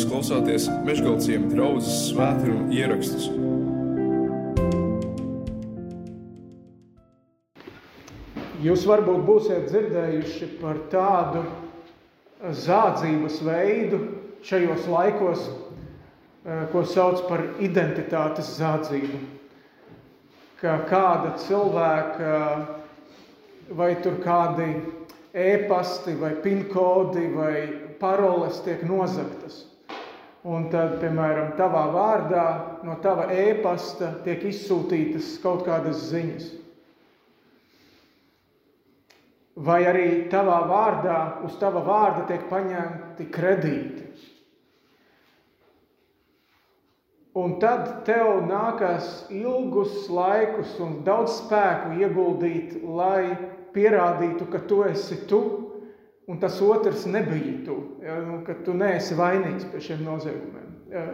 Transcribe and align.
Jūs 0.00 0.08
klausāties 0.08 0.66
Meškāļu 0.86 1.48
draugas 1.50 1.88
svētkrājuma 2.06 2.72
ierakstus. 2.72 3.26
Jūs 8.64 8.86
varbūt 8.88 9.26
būsiet 9.26 9.66
dzirdējuši 9.68 10.48
par 10.62 10.80
tādu 10.88 11.42
zādzības 12.62 13.36
veidu 13.44 14.00
šajos 14.48 14.88
laikos, 14.88 15.44
eh, 15.50 16.64
ko 16.72 16.80
sauc 16.88 17.20
par 17.28 17.44
identitātes 17.60 18.56
zādzību. 18.56 19.20
Ka 20.62 20.78
kāda 20.88 21.36
cilvēka 21.44 22.38
vai 23.68 23.94
tur 24.00 24.16
kādi 24.24 24.80
e-pasti, 25.34 26.16
vai 26.16 26.38
pinkodi, 26.40 27.34
vai 27.36 27.68
paroles 28.00 28.64
tiek 28.64 28.80
nozagtas. 28.88 29.66
Un 30.40 30.70
tad, 30.72 30.94
piemēram, 31.02 31.50
tavā 31.58 31.82
vārdā 31.92 32.44
no 32.86 32.94
tava 33.04 33.26
e-pasta 33.28 34.14
tiek 34.24 34.46
izsūtītas 34.48 35.34
kaut 35.42 35.66
kādas 35.66 36.06
ziņas. 36.08 36.46
Vai 39.60 39.82
arī 39.84 40.06
tavā 40.32 40.62
vārdā, 40.70 41.18
uz 41.44 41.58
tava 41.60 41.82
vārda 41.84 42.24
tiek 42.30 42.46
paņemti 42.48 43.26
kredīti. 43.34 44.06
Un 47.36 47.58
tad 47.62 48.00
tev 48.08 48.40
nākās 48.48 49.26
ilgus 49.28 50.08
laikus 50.10 50.72
un 50.82 51.02
daudz 51.06 51.36
spēku 51.44 52.00
ieguldīt, 52.00 52.80
lai 52.82 53.36
pierādītu, 53.76 54.48
ka 54.50 54.64
tu 54.66 54.80
esi 54.88 55.20
tu 55.28 55.69
un 56.30 56.38
tas 56.38 56.60
otrs 56.62 57.06
nebija 57.10 57.56
tu, 57.66 57.76
ja, 58.04 58.20
nu, 58.22 58.40
ka 58.46 58.54
tu 58.64 58.74
neesi 58.76 59.16
vainīgs 59.18 59.66
pie 59.72 59.82
šiem 59.82 60.04
noziegumiem, 60.06 60.68
ja, 60.92 61.06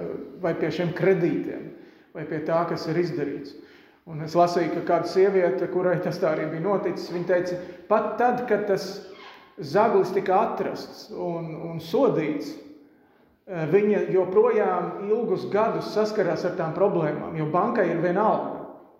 vai 0.42 0.52
pie 0.58 0.70
šiem 0.74 0.92
kredītiem, 0.96 1.70
vai 2.16 2.26
pie 2.28 2.42
tā, 2.44 2.60
kas 2.68 2.84
ir 2.90 3.00
izdarīts. 3.00 3.56
Un 4.06 4.22
es 4.22 4.36
lasīju, 4.38 4.70
ka 4.76 4.84
kāda 4.86 5.10
sieviete, 5.10 5.66
kurai 5.72 5.96
tas 6.04 6.20
tā 6.22 6.30
arī 6.34 6.44
bija 6.52 6.62
noticis, 6.62 7.10
viņa 7.10 7.26
teica, 7.26 7.56
pat 7.88 8.12
tad, 8.20 8.44
kad 8.46 8.68
tas 8.68 8.84
zaglis 9.58 10.12
tika 10.14 10.36
atrasts 10.44 11.08
un, 11.10 11.48
un 11.70 11.80
sodīts, 11.82 12.52
eh, 13.48 13.64
viņa 13.72 14.04
joprojām 14.14 15.08
ilgus 15.08 15.48
gadus 15.50 15.90
saskarās 15.96 16.44
ar 16.46 16.54
tām 16.60 16.76
problēmām, 16.76 17.34
jo 17.40 17.48
bankai 17.50 17.88
ir 17.90 18.04
vienalga. 18.04 18.55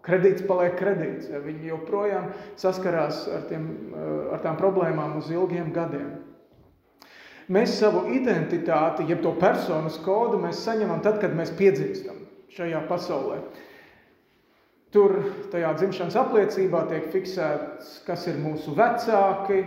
Kredīts 0.06 0.44
paliek 0.46 0.76
kredīts. 0.78 1.30
Ja 1.32 1.40
viņi 1.42 1.72
joprojām 1.72 2.30
saskarās 2.60 3.24
ar, 3.32 3.46
tiem, 3.50 3.66
eh, 3.90 4.34
ar 4.36 4.42
tām 4.44 4.58
problēmām 4.60 5.18
uz 5.18 5.30
ilgiem 5.34 5.72
gadiem. 5.74 6.14
Mēs 7.50 7.76
savu 7.78 8.08
identitāti, 8.10 9.06
jeb 9.06 9.22
to 9.22 9.32
personas 9.38 9.98
kodu, 10.02 10.40
saņemam 10.50 11.02
tad, 11.02 11.20
kad 11.20 11.34
mēs 11.34 11.52
piedzimstam 11.54 12.24
šajā 12.56 12.80
pasaulē. 12.88 13.38
Tur 14.90 15.12
tajā 15.52 15.74
dzimšanas 15.76 16.16
apliecībā 16.16 16.88
tiek 16.90 17.10
fiksēts, 17.12 18.00
kas 18.06 18.26
ir 18.26 18.38
mūsu 18.42 18.74
vecāki, 18.74 19.60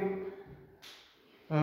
eh, 1.52 1.56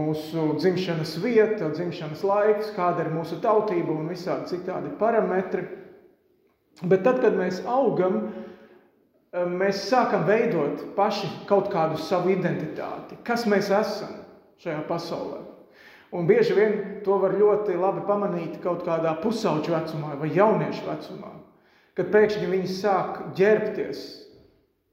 mūsu 0.00 0.56
dzimšanas 0.56 1.16
vieta, 1.20 1.72
dzimšanas 1.72 2.22
laiks, 2.24 2.72
kāda 2.76 3.04
ir 3.04 3.12
mūsu 3.12 3.40
tautība 3.40 3.96
un 3.96 4.08
visādi 4.08 4.52
citādi 4.52 4.96
parametri. 4.98 5.85
Bet 6.82 7.06
tad, 7.06 7.22
kad 7.22 7.36
mēs 7.38 7.62
augam, 7.64 8.18
eh, 9.32 9.44
mēs 9.48 9.86
sākam 9.88 10.26
veidot 10.28 10.82
paši 10.96 11.28
kaut 11.48 11.70
kādu 11.72 11.96
savu 11.96 12.34
identitāti. 12.34 13.16
Kas 13.24 13.46
mēs 13.46 13.70
esam 13.72 14.12
šajā 14.60 14.82
pasaulē? 14.88 15.40
Un 16.12 16.26
bieži 16.26 16.54
vien 16.54 16.76
to 17.04 17.16
var 17.18 17.32
ļoti 17.34 17.74
labi 17.80 18.04
pamanīt 18.06 18.60
kaut 18.62 18.84
kādā 18.86 19.16
pusauģu 19.22 19.72
vecumā 19.72 20.14
vai 20.20 20.28
jauniešu 20.30 20.84
vecumā, 20.86 21.32
kad 21.96 22.12
pēkšņi 22.12 22.50
viņi 22.52 22.68
sāk 22.70 23.18
ģērbties 23.36 24.04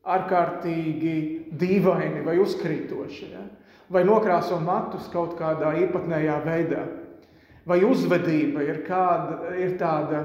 ārkārtīgi 0.03 1.16
dīvaini 1.59 2.23
vai 2.25 2.39
uzkrītoši, 2.43 3.27
ja? 3.31 3.43
vai 3.93 4.03
nokrāso 4.07 4.57
matus 4.59 5.07
kaut 5.13 5.38
kādā 5.39 5.75
īpatnējā 5.83 6.39
veidā, 6.43 6.83
vai 7.69 7.79
uzvedība 7.85 8.63
ir, 8.66 8.81
kāda, 8.88 9.53
ir 9.59 9.77
tāda 9.79 10.23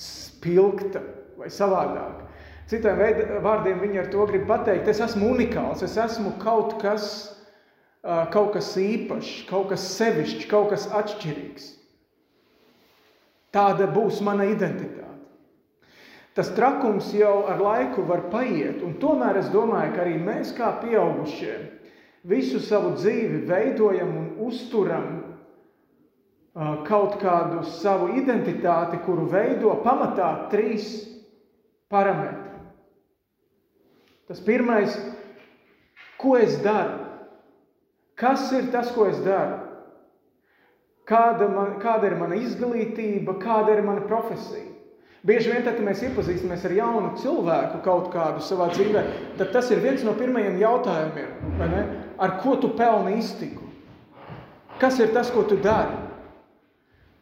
spilgta 0.00 1.02
vai 1.38 1.50
savādāk. 1.52 2.24
Citiem 2.70 3.00
vārdiem 3.44 3.80
viņi 3.82 4.00
ar 4.00 4.10
to 4.12 4.24
grib 4.30 4.46
pateikt, 4.48 4.88
es 4.88 5.02
esmu 5.04 5.34
unikāls, 5.34 5.84
es 5.84 5.98
esmu 6.00 6.34
kaut 6.40 6.78
kas, 6.80 7.06
kaut 8.32 8.54
kas 8.56 8.72
īpašs, 8.80 9.44
kaut 9.50 9.68
kas 9.72 9.84
sevišķs, 9.98 10.48
kaut 10.48 10.70
kas 10.72 10.88
atšķirīgs. 10.88 11.70
Tāda 13.54 13.86
būs 13.92 14.22
mana 14.24 14.48
identitāte. 14.50 15.04
Tas 16.34 16.48
trakums 16.56 17.12
jau 17.14 17.44
ar 17.46 17.60
laiku 17.62 18.02
var 18.08 18.24
paiet, 18.32 18.80
un 18.82 18.96
tomēr 18.98 19.38
es 19.38 19.52
domāju, 19.54 19.92
ka 19.94 20.02
arī 20.02 20.16
mēs 20.18 20.50
kā 20.56 20.72
pieaugušie 20.80 21.52
visu 22.26 22.58
savu 22.58 22.96
dzīvi 22.96 23.44
veidojam 23.46 24.10
un 24.18 24.26
uzturam 24.48 25.33
kaut 26.54 27.18
kādu 27.18 27.64
savu 27.80 28.12
identitāti, 28.14 29.00
kuru 29.02 29.26
veido 29.30 29.74
pamatā 29.82 30.48
trīs 30.52 30.86
parametri. 31.90 32.52
Tas 34.28 34.40
pirmais, 34.40 34.94
ko 36.20 36.36
es 36.38 36.54
daru? 36.62 37.02
Kas 38.14 38.46
ir 38.54 38.70
tas, 38.72 38.92
ko 38.94 39.08
es 39.10 39.18
daru? 39.24 39.58
Kāda, 41.04 41.50
man, 41.50 41.74
kāda 41.82 42.08
ir 42.08 42.14
mana 42.16 42.38
izglītība, 42.38 43.34
kāda 43.42 43.74
ir 43.74 43.82
mana 43.84 44.06
profesija? 44.08 44.70
Bieži 45.24 45.50
vien, 45.50 45.62
tad, 45.64 45.76
kad 45.78 45.84
mēs 45.84 46.02
iepazīstamies 46.04 46.64
ar 46.68 46.72
jaunu 46.76 47.10
cilvēku 47.16 47.80
kaut 47.84 48.10
kādu 48.12 48.44
savā 48.44 48.70
dzīvē, 48.72 49.02
tad 49.40 49.52
tas 49.56 49.70
ir 49.72 49.80
viens 49.80 50.04
no 50.04 50.12
pirmajiem 50.16 50.58
jautājumiem. 50.60 51.30
Ar 52.20 52.34
ko 52.42 52.56
tu 52.60 52.70
pelni 52.76 53.18
iztiku? 53.22 53.64
Kas 54.80 55.00
ir 55.00 55.12
tas, 55.16 55.32
ko 55.32 55.46
tu 55.48 55.56
dari? 55.64 56.03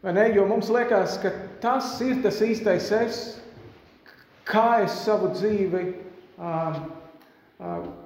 Jo 0.03 0.47
mums 0.51 0.67
liekas, 0.67 1.15
ka 1.23 1.31
tas 1.63 1.95
ir 2.03 2.23
tas 2.25 2.41
īstais 2.43 2.89
es, 2.97 3.19
kā 4.43 4.83
es 4.83 4.97
savu 5.05 5.31
dzīvi, 5.31 5.83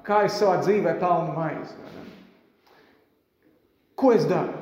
kā 0.05 0.19
es 0.27 0.37
savā 0.37 0.59
dzīvē 0.61 0.93
pelnu 1.01 1.33
maizi. 1.33 1.79
Ko 3.97 4.13
es 4.13 4.27
daru? 4.29 4.53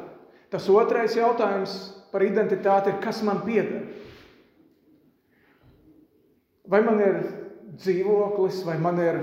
Tas 0.54 0.68
otrais 0.70 1.16
jautājums 1.18 1.74
par 2.12 2.22
identitāti 2.22 2.92
ir, 2.92 3.00
kas 3.02 3.18
man 3.26 3.42
pieder? 3.42 3.82
Vai 6.70 6.84
man 6.86 7.02
ir 7.02 7.18
dzīvoklis, 7.82 8.62
vai 8.62 8.76
man 8.78 9.00
ir 9.02 9.18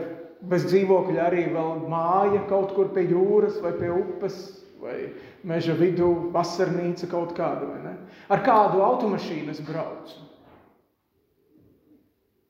bez 0.51 0.65
dzīvokļa 0.67 1.29
arī 1.29 1.45
vēl 1.53 1.85
māja 1.87 2.43
kaut 2.49 2.75
kur 2.75 2.91
pie 2.91 3.05
jūras 3.07 3.61
vai 3.63 3.71
pie 3.77 3.93
upes, 3.93 4.41
vai 4.81 4.97
meža 5.47 5.75
vidū, 5.77 6.09
vasarnīca 6.33 7.09
kaut 7.11 7.35
kāda, 7.37 7.69
vai 7.69 7.79
ne? 7.85 7.93
Ar 8.31 8.43
kādu 8.45 8.81
automašīnu 8.85 9.53
es 9.53 9.61
braucu? 9.65 10.25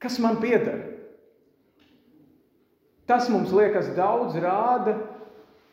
Kas 0.02 0.18
man 0.24 0.40
pieder? 0.42 0.88
Tas 3.06 3.28
mums 3.30 3.52
liekas 3.54 3.92
daudz 3.98 4.38
rāda 4.40 4.96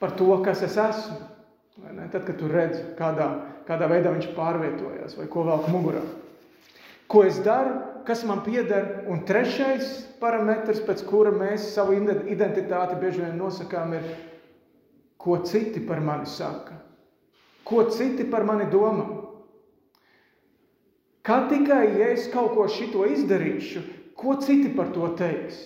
par 0.02 0.16
to, 0.19 0.30
kas 0.44 0.64
es 0.66 0.76
esmu. 0.76 1.20
Tad, 2.10 2.24
kad 2.26 2.34
tu 2.41 2.48
redzi, 2.50 2.82
kādā, 2.98 3.28
kādā 3.69 3.86
veidā 3.90 4.10
viņš 4.10 4.32
pārvietojās 4.34 5.14
vai 5.14 5.28
ko 5.30 5.44
velk 5.46 5.69
mugurā. 5.70 6.02
Ko 7.08 7.22
es 7.25 7.38
daru, 7.44 7.76
kas 8.08 8.25
man 8.26 8.42
pieder, 8.44 9.04
un 9.08 9.22
trešais 9.28 9.92
parametrs, 10.20 10.82
pēc 10.84 11.04
kura 11.08 11.30
mēs 11.32 11.70
savu 11.76 11.94
identitāti 11.96 12.98
bieži 13.00 13.22
vien 13.22 13.38
nosakām, 13.38 13.94
ir 13.94 14.10
ko 15.19 15.41
citi 15.44 15.82
par 15.87 16.00
mani 16.00 16.26
saka, 16.26 16.79
ko 17.67 17.88
citi 17.91 18.25
par 18.31 18.47
mani 18.47 18.69
domā. 18.70 19.09
Kā 21.26 21.43
tikai 21.50 21.99
ja 21.99 22.12
es 22.15 22.31
kaut 22.32 22.55
ko 22.56 22.69
šito 22.73 23.05
izdarīšu, 23.05 23.82
ko 24.17 24.38
citi 24.41 24.70
par 24.73 24.94
to 24.94 25.11
teiks? 25.19 25.59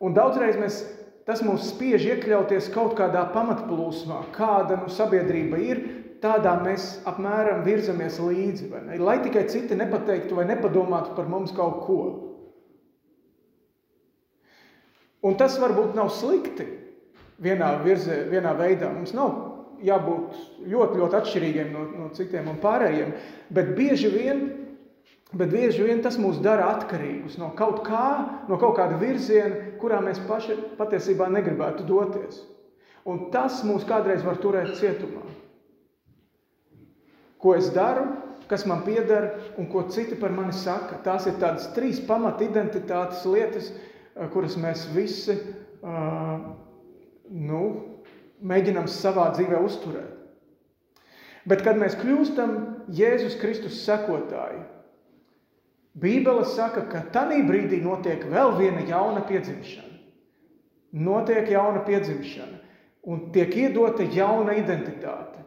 Un 0.00 0.14
daudzreiz 0.16 0.56
mēs, 0.56 0.78
tas 1.28 1.42
mūs 1.44 1.74
spiež 1.74 2.06
iekļauties 2.14 2.70
kaut 2.72 2.94
kādā 2.96 3.26
pamatplūsmā, 3.34 4.22
kāda 4.32 4.78
nu, 4.80 4.88
sabiedrība 4.88 5.60
ir, 5.60 5.82
tādā 6.22 6.54
mēs 6.64 7.02
apmēram 7.08 7.60
virzamies 7.66 8.16
līdzi. 8.22 8.70
Lai 9.02 9.18
tikai 9.24 9.44
citi 9.52 9.76
nepateiktu 9.76 10.38
vai 10.38 10.46
nepadomātu 10.48 11.12
par 11.18 11.28
mums 11.28 11.52
kaut 11.56 11.82
ko. 11.84 12.00
Un 15.20 15.36
tas 15.36 15.58
varbūt 15.60 15.92
nav 15.98 16.08
slikti, 16.16 16.64
vienā, 17.42 17.74
virzē, 17.84 18.24
vienā 18.30 18.54
veidā. 18.58 18.90
Mums 18.94 19.14
nav 19.16 19.36
jābūt 19.84 20.38
ļoti, 20.68 21.00
ļoti 21.00 21.18
atšķirīgiem 21.20 21.74
no, 21.74 21.84
no 21.96 22.08
citiem 22.16 22.50
un 22.52 22.60
pārējiem, 22.62 23.14
bet 23.54 23.72
bieži 23.78 24.10
vien, 24.12 24.42
bet 25.32 25.52
bieži 25.52 25.86
vien 25.86 26.02
tas 26.04 26.18
mūs 26.20 26.40
dara 26.44 26.68
atkarīgus 26.74 27.38
no 27.40 27.52
kaut 27.56 27.82
kā, 27.86 28.06
no 28.50 28.60
kaut 28.60 28.76
kāda 28.78 29.00
virziena, 29.00 29.76
kurā 29.80 30.02
mēs 30.04 30.20
paši 30.28 30.58
patiesībā 30.78 31.30
negribētu 31.32 31.88
doties. 31.88 32.42
Un 33.08 33.30
tas 33.32 33.62
mūs 33.64 33.86
kādreiz 33.88 34.24
var 34.26 34.36
turēt 34.42 34.76
cietumā. 34.76 35.24
ko 37.40 37.54
es 37.56 37.70
daru, 37.72 38.04
kas 38.50 38.66
man 38.68 38.82
pieder 38.84 39.30
un 39.56 39.68
ko 39.72 39.86
citi 39.88 40.18
par 40.20 40.32
mani 40.34 40.52
saka. 40.52 40.98
Tās 41.04 41.24
ir 41.30 41.38
tādas 41.40 41.70
trīs 41.72 42.00
pamat 42.04 42.42
identitātes 42.44 43.24
lietas, 43.24 43.70
eh, 43.72 44.26
kuras 44.34 44.58
mēs 44.60 44.84
visi 44.92 45.38
uh, 45.80 46.50
nu, 47.30 47.62
mēģinām 48.40 48.88
savā 48.90 49.30
dzīvē 49.36 49.60
uzturēt. 49.64 50.16
Bet, 51.48 51.62
kad 51.64 51.78
mēs 51.80 51.96
kļūstam 52.00 52.56
Jēzus 52.92 53.38
Kristus 53.40 53.80
sekotāji, 53.86 54.60
Bībele 56.00 56.44
saka, 56.46 56.84
ka 56.86 57.00
tajā 57.10 57.40
brīdī 57.48 57.80
notiek 57.82 58.22
vēl 58.30 58.54
viena 58.60 58.84
jauna 58.86 59.24
piedzimšana. 59.26 59.96
Notiek 61.02 61.48
jauna 61.50 61.82
piedzimšana 61.86 62.60
un 63.10 63.30
tiek 63.34 63.52
iedota 63.56 64.04
jauna 64.14 64.54
identitāte 64.58 65.40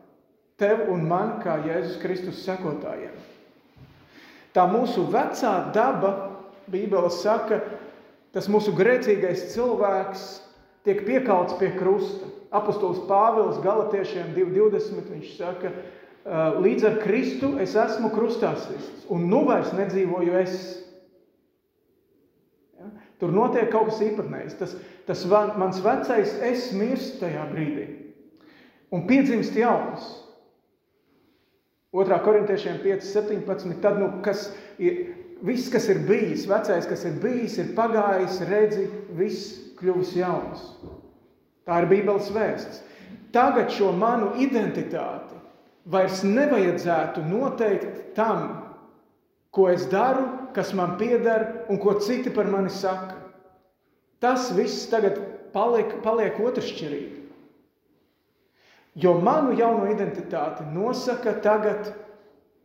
tev 0.59 0.87
un 0.93 1.05
man, 1.07 1.37
kā 1.43 1.57
Jēzus 1.65 1.99
Kristus 2.01 2.43
sekotājiem. 2.45 3.15
Tā 4.53 4.67
mūsu 4.69 5.07
vecā 5.11 5.53
daba, 5.73 6.13
Bībele 6.71 7.09
saka, 7.11 7.59
tas 8.31 8.47
mūsu 8.51 8.71
grēcīgais 8.77 9.49
cilvēks 9.51 10.27
tiek 10.83 11.03
piekalts 11.07 11.57
pie 11.59 11.71
krusta. 11.77 12.29
Apostols 12.53 13.01
Pāvils 13.09 13.57
Galatiešiem 13.63 14.35
2.20 14.35 15.09
viņš 15.09 15.29
saka, 15.39 15.71
līdz 16.61 16.85
ar 16.85 16.99
Kristu 17.01 17.55
es 17.63 17.73
esmu 17.79 18.11
krustā 18.13 18.53
sists, 18.61 19.07
un 19.11 19.25
nu 19.31 19.41
vairs 19.47 19.73
nedzīvoju 19.73 20.35
es. 20.37 20.59
Ja? 22.77 22.91
Tur 23.17 23.33
notiek 23.33 23.71
kaut 23.73 23.89
kas 23.89 24.03
īpatnējs. 24.05 24.59
Tas, 24.59 24.77
tas 25.09 25.25
mans 25.31 25.81
vecais 25.81 26.37
es 26.45 26.69
mirst 26.77 27.17
tajā 27.23 27.47
brīdī 27.49 27.89
un 28.93 29.07
piedzimst 29.09 29.57
jauns. 29.57 30.05
2. 31.93 32.21
korintiešiem 32.25 32.79
5.17. 32.85 33.75
Tad, 33.81 33.97
nu, 34.01 34.09
kas 34.25 34.47
ir, 34.81 35.15
viss, 35.45 35.69
kas 35.73 35.89
ir 35.89 36.05
bijis, 36.07 36.47
vecais, 36.49 36.85
kas 36.89 37.05
ir 37.09 37.17
bijis, 37.21 37.57
ir 37.61 37.73
pagājis, 37.77 38.39
redzi, 38.49 38.87
viss 39.17 39.62
kļuvis 39.79 40.15
jauns. 40.17 40.65
Tā 41.63 41.81
ir 41.81 41.89
Bībeles 41.91 42.31
vēsts. 42.35 42.81
Tagad 43.33 43.71
šo 43.73 43.91
manu 43.97 44.33
identitāti 44.41 45.39
vairs 45.89 46.21
nevajadzētu 46.23 47.23
noteikt 47.27 48.13
tam, 48.17 48.45
ko 49.53 49.67
es 49.71 49.87
daru, 49.89 50.27
kas 50.53 50.73
man 50.77 50.97
pieder 50.99 51.65
un 51.69 51.79
ko 51.81 51.97
citi 51.99 52.31
par 52.33 52.49
mani 52.51 52.71
saka. 52.73 53.17
Tas 54.23 54.51
viss 54.55 54.87
tagad 54.91 55.17
paliek, 55.53 55.97
paliek 56.05 56.37
otršķirīgi. 56.39 57.23
Jo 59.01 59.15
manu 59.25 59.55
jauno 59.57 59.89
identitāti 59.89 60.65
nosaka 60.73 61.33
tagad 61.41 61.89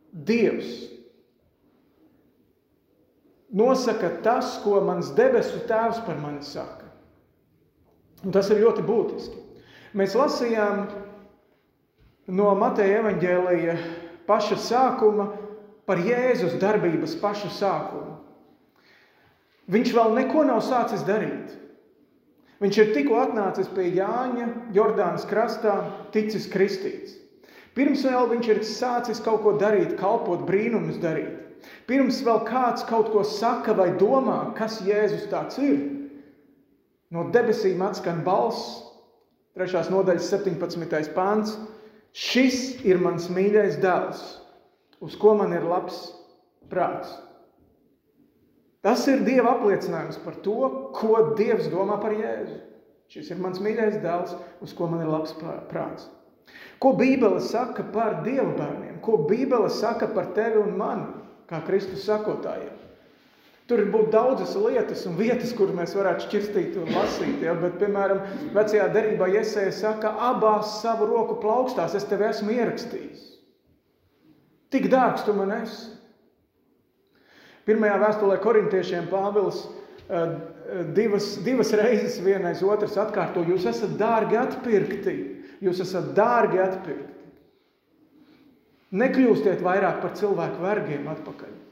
Dievs. 0.09 0.69
Nosaka 3.53 4.09
tas, 4.25 4.55
ko 4.63 4.79
mans 4.85 5.09
debesu 5.17 5.63
tēvs 5.69 6.03
par 6.05 6.17
mani 6.21 6.45
saka. 6.45 6.78
Un 8.25 8.35
tas 8.35 8.49
ir 8.51 8.59
ļoti 8.63 8.83
būtiski. 8.83 9.43
Mēs 9.97 10.15
lasījām 10.17 10.83
no 12.35 12.49
Mateja 12.59 12.99
evaņģēlija 13.01 13.77
paša 14.29 14.57
sākuma 14.61 15.29
par 15.89 16.01
Jēzus 16.05 16.59
darbības 16.61 17.15
pašu 17.21 17.49
sākumu. 17.55 18.19
Viņš 19.69 19.93
vēl 19.95 20.13
neko 20.17 20.43
nav 20.45 20.61
sācis 20.65 21.05
darīt. 21.05 21.55
Viņš 22.59 22.77
ir 22.81 22.91
tikko 22.93 23.21
atnācis 23.23 23.69
pie 23.71 23.87
Jāņa, 23.95 24.49
Jordānas 24.75 25.25
krastā, 25.29 25.77
ticis 26.13 26.49
kristīts. 26.51 27.15
Pirms 27.77 28.03
vēl 28.03 28.27
viņš 28.33 28.49
ir 28.51 28.63
sācis 28.67 29.21
kaut 29.23 29.45
ko 29.45 29.53
darīt, 29.61 29.95
kalpot 29.97 30.43
brīnumus 30.47 30.99
darīt. 30.99 31.37
Pirms 31.87 32.19
vēl 32.25 32.43
kāds 32.47 32.83
kaut 32.89 33.13
ko 33.13 33.23
saka 33.23 33.73
vai 33.77 33.93
domā, 33.97 34.51
kas 34.57 34.81
Jēzus 34.85 35.29
tāds 35.31 35.61
ir. 35.63 35.79
No 37.09 37.25
debesīm 37.33 37.81
atskan 37.81 38.21
balss, 38.25 38.83
3. 39.57 39.89
nodaļas 39.89 40.29
17. 40.29 41.13
pāns. 41.15 41.55
Šis 42.13 42.79
ir 42.89 43.01
mans 43.01 43.27
mīļais 43.33 43.77
dēls, 43.81 44.21
uz 45.05 45.17
ko 45.21 45.35
man 45.37 45.53
ir 45.53 45.65
labs 45.65 45.97
prāts. 46.71 47.11
Tas 48.85 49.03
ir 49.11 49.25
Dieva 49.27 49.57
apliecinājums 49.57 50.21
par 50.23 50.39
to, 50.45 50.69
ko 50.95 51.33
Dievs 51.37 51.67
domā 51.69 51.99
par 52.01 52.15
Jēzu. 52.15 52.57
Šis 53.09 53.33
ir 53.33 53.41
mans 53.41 53.59
mīļais 53.61 53.99
dēls, 54.01 54.35
uz 54.63 54.73
ko 54.77 54.87
man 54.89 55.03
ir 55.03 55.11
labs 55.11 55.35
prāts. 55.69 56.07
Ko 56.81 56.93
Bībele 56.97 57.41
saka 57.43 57.83
par 57.93 58.21
Dieva 58.25 58.49
bērniem? 58.57 59.01
Ko 59.05 59.17
Bībele 59.29 59.69
saka 59.73 60.09
par 60.13 60.31
tevi 60.37 60.61
un 60.61 60.77
mani, 60.79 61.09
kā 61.49 61.61
Kristus 61.67 62.05
sakotājiem? 62.07 62.88
Tur 63.69 63.83
ir 63.83 63.91
būt 63.93 64.07
daudzas 64.09 64.55
lietas 64.57 65.03
un 65.05 65.13
vietas, 65.19 65.51
kur 65.53 65.69
mēs 65.77 65.91
varētu 65.93 66.25
šķirstīt 66.25 66.77
un 66.81 66.89
lasīt. 66.89 67.43
Ja? 67.45 67.53
Bet, 67.53 67.75
piemēram, 67.77 68.23
vecajā 68.55 68.87
derībā 68.95 69.27
iesēja 69.29 69.75
saka, 69.77 70.15
abās 70.31 70.79
savu 70.81 71.05
roku 71.11 71.35
plaukstās 71.43 71.93
es 71.99 72.07
tevi 72.09 72.25
esmu 72.31 72.55
ierakstījis. 72.55 73.27
Tik 74.73 74.89
dārgs 74.89 75.21
tu 75.27 75.37
man 75.37 75.53
esi. 75.59 75.93
Pirmajā 77.69 77.99
vēstulē 78.01 78.39
korintiešiem 78.41 79.05
Pāvils 79.11 79.61
eh, 80.09 80.33
divas, 80.97 81.35
divas 81.45 81.69
reizes 81.77 82.17
vienais 82.25 82.65
otrs 82.65 82.97
atkārto, 82.97 83.45
jūs 83.45 83.69
esat 83.69 83.93
dārgi 84.01 84.41
atpirkti, 84.41 85.17
jūs 85.61 85.85
esat 85.85 86.09
dārgi 86.17 86.65
atpirkti. 86.65 87.17
Nekļūstiet 88.97 89.61
vairāk 89.61 90.01
par 90.01 90.17
cilvēku 90.17 90.65
vergiem 90.65 91.05
atpakaļ. 91.13 91.68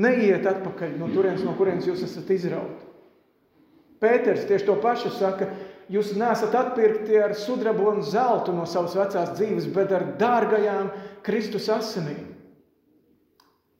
Neiet 0.00 0.46
atpakaļ 0.50 0.96
no 0.98 1.06
turienes, 1.12 1.44
no 1.46 1.54
kurienes 1.58 1.86
jūs 1.86 2.02
esat 2.06 2.30
izrauti. 2.34 2.90
Pēters 4.02 4.46
tieši 4.48 4.66
to 4.66 4.74
pašu 4.82 5.12
saka, 5.14 5.46
jūs 5.92 6.12
neesat 6.18 6.54
atpirkti 6.58 7.18
ar 7.22 7.36
sudrabu 7.38 7.86
un 7.92 8.02
zeltu 8.02 8.52
no 8.52 8.66
savas 8.66 8.96
vecās 8.98 9.34
dzīves, 9.38 9.68
bet 9.74 9.92
ar 9.94 10.06
dārgajām 10.20 10.90
Kristus 11.24 11.70
asinīm. 11.72 12.32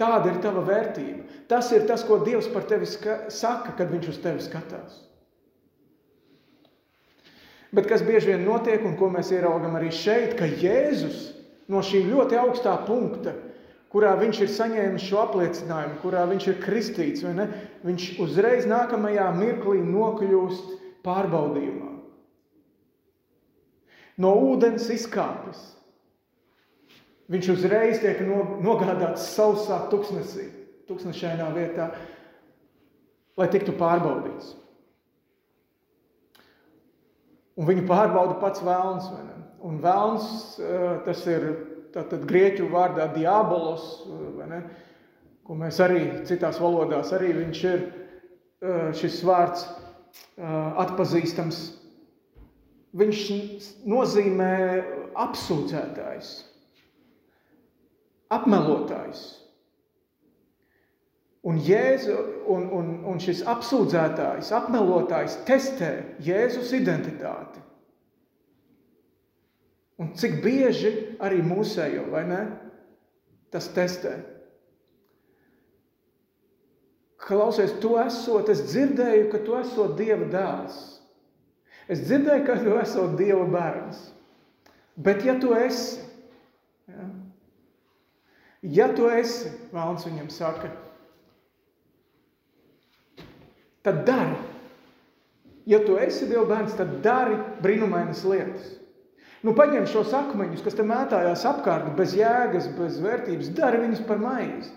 Tāda 0.00 0.30
ir 0.30 0.38
tava 0.42 0.62
vērtība. 0.66 1.24
Tas 1.50 1.70
ir 1.74 1.84
tas, 1.86 2.02
ko 2.06 2.18
Dievs 2.24 2.48
par 2.50 2.64
tevi 2.70 2.86
saka, 2.88 3.74
kad 3.76 3.90
Viņš 3.90 4.08
uz 4.10 4.22
tevi 4.22 4.42
skatās. 4.42 5.02
Bet 7.74 7.88
kas 7.90 8.04
bieži 8.06 8.32
vien 8.32 8.44
notiek, 8.46 8.84
un 8.86 8.94
ko 8.98 9.08
mēs 9.10 9.32
ieraugam 9.34 9.74
arī 9.74 9.90
šeit, 9.94 10.36
ka 10.38 10.46
Jēzus 10.46 11.32
no 11.70 11.82
šī 11.82 12.04
ļoti 12.06 12.38
augstā 12.38 12.74
punkta, 12.86 13.34
kurā 13.94 14.12
viņš 14.18 14.40
ir 14.42 14.50
saņēmis 14.50 15.06
šo 15.06 15.22
apliecinājumu, 15.22 16.00
kurā 16.02 16.26
viņš 16.30 16.48
ir 16.50 16.60
kristīts, 16.62 17.24
viņš 17.86 18.08
uzreiz 18.24 18.66
nākamajā 18.66 19.30
mirklī 19.38 19.80
nokļūst 19.86 20.74
pārbaudījumā. 21.06 21.92
No 24.18 24.34
ūdens 24.50 24.90
izkāpis, 24.94 25.62
Viņš 27.32 27.46
uzreiz 27.54 28.02
tiek 28.02 28.18
nogādāts 28.20 29.30
sausā 29.32 29.86
tuksnesī, 29.88 30.50
tuksnešainā 30.88 31.46
vietā, 31.54 31.88
lai 33.40 33.46
tiktu 33.52 33.72
pārbaudīts. 33.78 34.52
Un 37.56 37.68
viņu 37.70 37.86
pārbauda 37.88 38.36
pats 38.42 38.60
vēlns. 38.66 39.08
Un 39.64 39.78
vēlns 39.80 40.26
eh, 40.60 40.82
tas 41.06 41.22
ir 41.30 41.46
tātad 41.94 42.26
grieķu 42.28 42.68
vārdā 42.72 43.08
diabolos, 43.14 43.86
eh, 44.44 44.64
ko 45.44 45.58
mēs 45.60 45.80
arī 45.84 46.02
citās 46.28 46.60
valodās 46.62 47.12
arī 47.12 47.34
viņš 47.36 47.64
ir 47.70 47.86
šis 48.96 49.18
vārds 49.28 49.66
atpazīstams. 50.80 51.58
Viņš 52.96 53.20
nozīmē 53.84 54.54
apsūdzētājs 55.20 56.30
apmelotājs. 58.34 59.24
Un, 61.44 61.58
Jēzu, 61.60 62.14
un, 62.48 62.64
un, 62.72 62.86
un 63.10 63.18
šis 63.20 63.42
apsūdzētājs, 63.52 64.48
apmelotājs 64.56 65.36
testē 65.48 65.90
Jēzus 66.24 66.72
identitāti. 66.76 67.60
Un 70.02 70.14
cik 70.18 70.40
bieži 70.42 70.92
arī 71.22 71.42
mūsējo, 71.46 72.08
vai 72.12 72.24
ne? 72.26 72.40
Tas 73.54 73.68
testē. 73.74 74.16
Klausies, 77.24 77.76
tu 77.80 77.94
esot, 78.02 78.50
es 78.52 78.64
dzirdēju, 78.66 79.28
ka 79.32 79.40
tu 79.46 79.54
esot 79.56 79.94
Dieva 79.96 80.26
dēls. 80.32 80.80
Es 81.88 82.02
dzirdēju, 82.04 82.46
ka 82.48 82.58
tu 82.60 82.74
esot 82.80 83.14
Dieva 83.20 83.46
bērns. 83.48 84.00
Bet 85.04 85.24
ja 85.26 85.38
tu 85.40 85.54
esi, 85.56 86.02
ja, 86.90 87.06
Ja 88.64 88.88
tu 88.96 89.10
esi, 89.12 89.50
Vēlns 89.74 90.06
viņam 90.08 90.30
saka, 90.32 90.70
tad 93.84 94.04
dari. 94.08 94.38
Ja 95.68 95.82
tu 95.84 95.98
esi 96.00 96.28
Dieva 96.30 96.46
bērns, 96.48 96.76
tad 96.78 96.94
dari 97.04 97.36
brīnumainas 97.60 98.22
lietas. 98.28 98.70
Nu, 99.44 99.52
paņem 99.52 99.84
šos 99.90 100.12
akmeņus, 100.16 100.62
kas 100.64 100.76
te 100.78 100.86
mētājās 100.88 101.44
apkārt, 101.50 101.90
bez 101.98 102.14
jēgas, 102.16 102.70
bez 102.78 102.96
vērtības, 103.04 103.50
dari 103.56 103.82
viņus 103.82 104.04
par 104.08 104.22
maizi. 104.22 104.72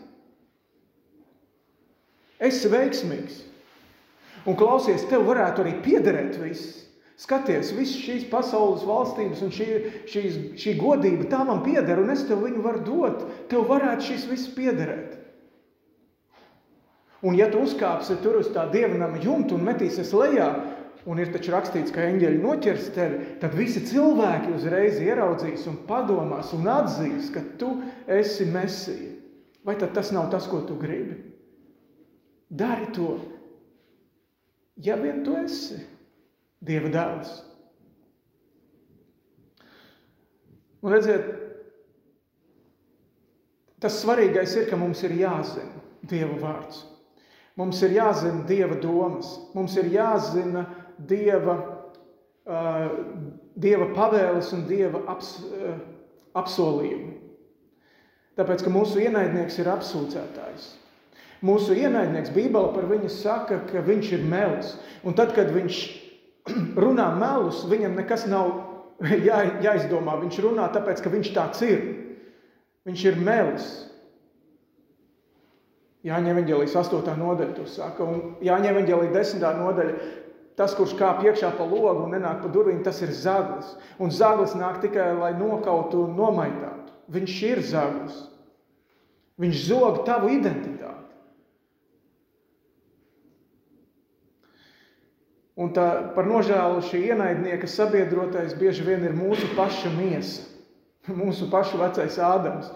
Esi 2.43 2.69
veiksmīgs. 2.69 3.45
Un 4.47 4.57
klausies, 4.59 5.07
tev 5.07 5.24
varētu 5.27 5.63
arī 5.63 5.74
piederēt 5.86 6.36
viss. 6.41 6.83
Skaties, 7.17 7.71
visas 7.74 7.97
šīs 7.97 8.27
pasaules 8.29 8.83
valstības 8.86 9.39
un 9.41 9.53
šī, 9.55 9.67
šīs, 10.12 10.36
šī 10.62 10.75
godība 10.77 11.25
tā 11.31 11.39
man 11.47 11.63
pieder, 11.65 11.97
un 11.97 12.12
es 12.13 12.27
tev 12.27 12.43
viņu 12.45 12.62
varu 12.62 12.83
dot. 12.86 13.24
Tev 13.50 13.65
varētu 13.71 14.12
šis 14.12 14.27
viss 14.29 14.51
piederēt. 14.53 15.15
Un 17.25 17.33
ja 17.39 17.47
tu 17.50 17.63
uzkāpsi 17.65 18.19
tur 18.21 18.38
uz 18.43 18.51
tā 18.53 18.67
dievnama 18.69 19.17
jumta 19.24 19.55
un 19.57 19.65
metīsies 19.65 20.13
lejā, 20.13 20.51
un 21.06 21.20
ir 21.22 21.32
taču 21.34 21.54
rakstīts, 21.54 21.94
ka 21.94 22.06
eņģeļi 22.08 22.42
noķers 22.42 22.89
tevi, 22.96 23.20
tad 23.42 23.56
visi 23.58 23.84
cilvēki 23.88 24.54
uzreiz 24.58 25.00
ieraudzīs 25.04 25.68
un 25.70 25.80
padomās 25.88 26.54
un 26.58 26.68
atzīs, 26.72 27.30
ka 27.34 27.44
tu 27.62 27.75
esi 28.08 28.48
mesija. 28.50 29.13
Vai 29.68 29.75
tad 29.80 29.94
tas 29.96 30.13
nav 30.16 30.30
tas, 30.32 30.48
ko 30.48 30.62
tu 30.63 30.77
gribi? 30.80 31.18
Dari 32.48 32.88
to, 32.96 33.18
ja 34.80 34.96
vien 35.00 35.24
tu 35.25 35.36
esi 35.36 35.82
Dieva 36.63 36.89
dēls. 36.89 37.34
Un 40.82 40.94
redziet, 40.94 41.27
tas 43.84 44.00
svarīgais 44.01 44.56
ir, 44.58 44.66
ka 44.72 44.80
mums 44.80 45.04
ir 45.06 45.13
jāzina 45.20 45.84
Dieva 46.08 46.39
vārds. 46.42 46.82
Mums 47.58 47.82
ir 47.86 47.96
jāzina 47.98 48.46
Dieva 48.50 48.77
domas, 48.82 49.36
mums 49.54 49.75
ir 49.77 49.89
jāzina 49.94 50.66
Dieva, 51.10 51.56
uh, 52.48 52.88
dieva 53.56 53.92
pavēles 53.94 54.50
un 54.56 54.66
Dieva 54.70 55.04
aps, 55.13 55.38
uh, 55.46 55.77
apsolījumi. 56.38 57.16
Tāpēc, 58.38 58.63
ka 58.66 58.74
mūsu 58.74 59.01
ienaidnieks 59.01 59.58
ir 59.62 59.70
apsūdzētājs. 59.74 60.68
Mūsu 61.46 61.75
ienaidnieks 61.77 62.34
Bībele 62.34 62.74
par 62.74 62.86
viņu 62.89 63.10
saka, 63.13 63.60
ka 63.70 63.82
viņš 63.86 64.12
ir 64.18 64.25
melis. 64.30 64.74
Un 65.06 65.18
tad, 65.18 65.34
kad 65.38 65.50
viņš 65.54 65.82
runā 66.84 67.12
melus, 67.18 67.63
viņam 67.70 67.98
nekas 67.98 68.25
nav 68.30 68.51
jā, 69.27 69.42
jāizdomā. 69.66 70.18
Viņš 70.22 70.39
runā 70.46 70.70
tāpēc, 70.74 71.01
ka 71.04 71.13
viņš 71.13 71.34
tāds 71.36 71.66
ir. 71.66 71.84
Viņš 72.88 73.04
ir 73.10 73.20
melis. 73.22 73.68
Jāņem 76.08 76.38
evanģēlijas 76.38 76.77
8. 76.80 77.10
nodaļa 77.20 77.54
to 77.58 77.66
saka, 77.68 78.06
un 78.06 78.38
Jāņem 78.46 78.77
evanģēlijas 78.77 79.34
10. 79.34 79.48
nodaļa 79.60 79.96
Tas, 80.57 80.73
kurš 80.73 80.95
kāp 80.97 81.21
iekšā 81.21 81.51
pa 81.53 81.65
logu 81.69 82.07
un 82.07 82.15
nenāk 82.15 82.39
pa 82.41 82.49
durvīm, 82.49 82.79
tas 82.85 82.97
ir 83.05 83.11
zaglis. 83.13 83.75
Un 84.01 84.09
zaglis 84.09 84.55
nāk 84.57 84.79
tikai, 84.81 85.11
lai 85.19 85.35
nokautu 85.37 86.01
un 86.07 86.15
nomaitātu. 86.17 86.95
Viņš 87.13 87.35
ir 87.45 87.61
zaglis. 87.61 88.15
Viņš 89.37 89.59
zog 89.67 90.01
tavu 90.07 90.31
identitāti. 90.33 90.97
Un 95.57 95.71
tā, 95.73 95.85
par 96.13 96.25
nožēlu 96.29 96.81
šī 96.85 97.03
ienaidnieka 97.13 97.69
sabiedrotais 97.69 98.57
bieži 98.57 98.83
vien 98.85 99.05
ir 99.05 99.15
mūsu 99.17 99.47
paša 99.57 99.89
miesa, 99.93 100.43
mūsu 101.21 101.49
pašu 101.53 101.79
vecais 101.81 102.17
Ādams. 102.17 102.73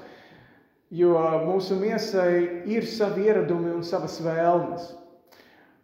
Jo 0.91 1.17
mūsu 1.45 1.77
miesai 1.79 2.65
ir 2.69 2.85
savi 2.89 3.29
ieradumi 3.29 3.69
un 3.73 3.85
savas 3.85 4.17
vēlmes. 4.21 4.89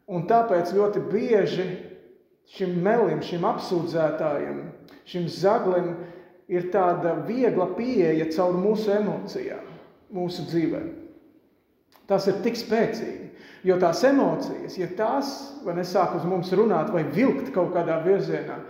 Un 0.08 0.26
tāpēc 0.28 0.74
ļoti 0.76 1.04
bieži 1.12 1.68
šim 2.56 2.78
melim, 2.84 3.22
šim 3.26 3.46
apsūdzētājam, 3.48 4.62
šim 5.08 5.28
zaglim 5.32 5.94
ir 6.48 6.70
tāda 6.72 7.18
viegla 7.28 7.70
pieeja 7.76 8.30
caur 8.36 8.56
mūsu 8.56 8.94
emocijām, 8.96 9.66
mūsu 10.16 10.48
dzīvē. 10.48 10.84
Tas 12.08 12.28
ir 12.32 12.40
tik 12.44 12.56
spēcīgi. 12.56 13.26
Jo 13.68 13.76
tās 13.82 14.00
emocijas, 14.08 14.78
ja 14.80 14.88
tās 14.96 15.32
nesāk 15.66 16.14
uz 16.16 16.28
mums 16.30 16.54
runāt 16.56 16.92
vai 16.94 17.02
vilkt 17.04 17.50
kaut 17.56 17.74
kādā 17.74 17.98
virzienā, 18.06 18.62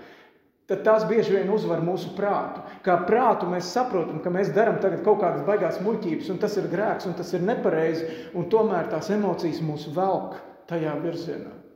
tad 0.68 0.82
tās 0.88 1.06
bieži 1.08 1.36
vien 1.36 1.52
uzvar 1.54 1.84
mūsu 1.86 2.16
prātu. 2.18 2.64
Kā 2.86 2.96
prātu 3.06 3.50
mēs 3.52 3.70
saprotam, 3.76 4.24
ka 4.24 4.34
mēs 4.34 4.50
darām 4.56 4.80
kaut 4.82 5.22
kādas 5.22 5.46
baigās 5.46 5.78
muļķības, 5.84 6.32
un 6.34 6.42
tas 6.42 6.58
ir 6.58 6.72
grēks, 6.72 7.06
un 7.06 7.16
tas 7.20 7.30
ir 7.36 7.46
nepareizi, 7.46 8.10
un 8.34 8.50
tomēr 8.50 8.90
tās 8.90 9.12
emocijas 9.14 9.62
mūs 9.62 9.86
velk 9.94 10.40
tajā 10.72 10.98
virzienā. 11.04 11.67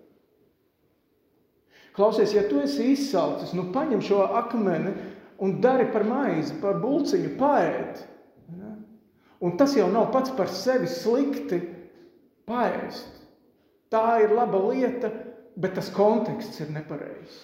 Klausies, 1.95 2.33
ja 2.35 2.45
tu 2.47 2.61
esi 2.63 2.93
izsalcis, 2.93 3.51
nu 3.57 3.67
paņem 3.75 4.03
šo 4.05 4.23
akmeni 4.39 4.93
un 5.43 5.57
dari 5.63 5.89
par 5.91 6.05
maizi, 6.07 6.55
par 6.61 6.79
bulciņu, 6.79 7.33
paēd. 7.39 8.03
Ja? 8.55 8.73
Un 9.43 9.57
tas 9.59 9.75
jau 9.75 9.89
nav 9.91 10.11
pats 10.13 10.31
par 10.37 10.51
sevi 10.53 10.87
slikti 10.87 11.59
paēst. 12.47 13.19
Tā 13.91 14.21
ir 14.23 14.35
laba 14.37 14.61
lieta, 14.69 15.11
bet 15.59 15.75
tas 15.75 15.91
konteksts 15.91 16.61
ir 16.63 16.71
nepareizs. 16.71 17.39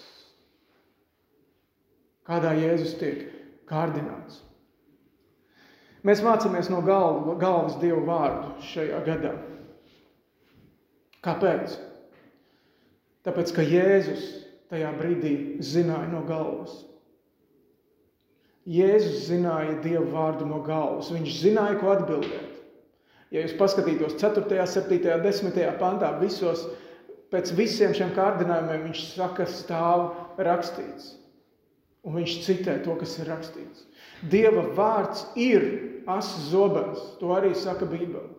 Kādā 2.28 2.54
Jēzus 2.56 2.96
tiek 3.00 3.26
kārdināts. 3.68 4.44
Mēs 6.08 6.22
mācāmies 6.24 6.70
no 6.72 6.80
galva, 6.86 7.36
galvas 7.40 7.76
Dievu 7.82 8.06
vārdu 8.08 8.54
šajā 8.70 9.00
gadā. 9.04 9.34
Kāpēc? 11.26 11.76
Tāpēc, 13.28 13.52
ka 13.52 13.64
Jēzus 13.68 14.28
tajā 14.72 14.92
brīdī 14.96 15.34
zināja 15.64 16.08
no 16.12 16.22
galvas. 16.28 16.86
Jēzus 18.68 19.26
zināja 19.28 19.78
Dievu 19.84 20.10
vārdu 20.14 20.48
no 20.48 20.62
galvas. 20.64 21.12
Viņš 21.12 21.36
zināja, 21.42 21.76
ko 21.82 21.92
atbildēt. 21.92 22.56
Ja 23.36 23.44
jūs 23.44 23.58
paskatītos 23.60 24.16
4., 24.20 24.48
7., 24.48 25.00
10. 25.24 25.60
pantā, 25.80 26.14
visos, 26.22 26.64
pēc 27.32 27.52
visiem 27.58 27.96
šiem 27.96 28.14
kārdinājumiem 28.16 28.88
viņš 28.88 29.04
saka, 29.18 29.48
stāv 29.52 30.08
rakstīts. 30.40 31.18
Un 32.08 32.16
viņš 32.22 32.38
citē 32.46 32.78
to, 32.86 32.96
kas 33.00 33.18
ir 33.20 33.28
rakstīts. 33.28 33.84
Dieva 34.32 34.64
vārds 34.78 35.26
ir 35.36 35.68
asins 36.08 36.48
zobens. 36.54 37.04
To 37.20 37.36
arī 37.36 37.52
saka 37.60 37.88
Bībele. 37.90 38.37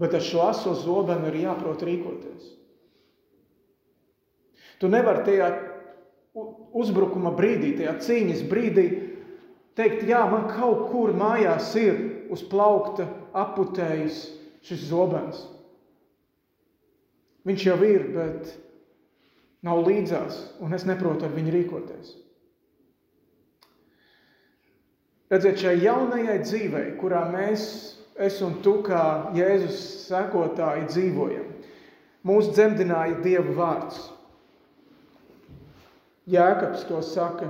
Bet 0.00 0.16
ar 0.16 0.24
šo 0.24 0.46
aso 0.48 0.72
zobenu 0.78 1.28
ir 1.28 1.42
jāprot 1.42 1.82
rīkoties. 1.84 2.54
Tu 4.80 4.88
nevari 4.88 5.26
tajā 5.26 5.50
uzbrukuma 6.80 7.34
brīdī, 7.36 7.74
tajā 7.76 7.98
cīņas 8.06 8.44
brīdī 8.48 8.86
teikt, 9.76 10.06
jā, 10.08 10.22
man 10.30 10.48
kaut 10.52 10.86
kur 10.92 11.12
mājās 11.16 11.74
ir 11.80 12.00
uz 12.32 12.44
plaukta 12.48 13.08
aputējis 13.36 14.22
šis 14.64 14.88
zobens. 14.88 15.42
Viņš 17.48 17.66
jau 17.66 17.76
ir, 17.84 18.08
bet 18.14 18.50
nav 19.66 19.84
līdzās, 19.86 20.40
un 20.64 20.76
es 20.76 20.84
neprotu 20.88 21.26
ar 21.26 21.32
viņu 21.36 21.54
rīkoties. 21.54 22.16
Redziet, 25.30 25.60
šai 25.62 25.76
jaunajai 25.84 26.40
dzīvei, 26.42 26.86
kurā 26.98 27.22
mēs 27.30 27.64
es 28.20 28.40
un 28.44 28.58
tu 28.64 28.78
kā 28.86 29.32
Jēzus 29.36 29.80
sekotāji 30.06 30.86
dzīvojam. 30.90 31.48
Mūs 32.26 32.50
dzemdināja 32.52 33.20
Dieva 33.24 33.54
vārds. 33.56 34.00
Jēkabs 36.30 36.84
to 36.88 37.00
saka 37.02 37.48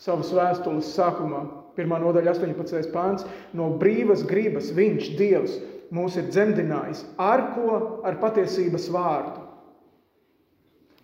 savas 0.00 0.32
vēstules 0.32 0.88
sākumā, 0.96 1.44
1. 1.76 1.92
nodaļa 2.02 2.32
18. 2.32 2.88
pāns. 2.94 3.26
No 3.56 3.68
brīvas 3.80 4.24
gribas 4.26 4.72
viņš, 4.74 5.12
Dievs, 5.20 5.58
mūs 5.94 6.16
ir 6.18 6.30
dzemdinājis. 6.32 7.04
Ar 7.20 7.50
ko? 7.54 8.00
Ar 8.06 8.18
patiesības 8.22 8.88
vārdu. 8.94 9.46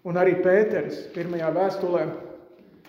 Un 0.07 0.19
arī 0.21 0.39
Pēters 0.43 1.09
pirmajā 1.15 1.51
vēstulē 1.55 2.07